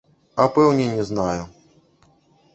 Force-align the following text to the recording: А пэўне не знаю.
А 0.43 0.47
пэўне 0.55 0.87
не 0.95 1.05
знаю. 1.11 1.43